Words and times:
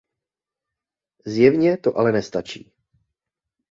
Zjevně 1.25 1.77
to 1.77 1.97
ale 1.97 2.11
nestačí. 2.11 2.71